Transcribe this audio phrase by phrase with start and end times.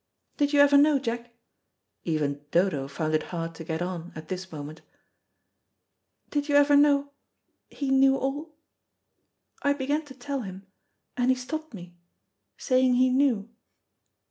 [0.37, 1.31] Did you ever know, Jack"
[2.05, 4.81] even Dodo found it hard to get on at this moment
[6.31, 7.11] "did you ever know
[7.69, 8.55] he knew all?
[9.61, 10.65] I began to tell him,
[11.15, 11.97] and he stopped me,
[12.57, 13.51] saying he knew."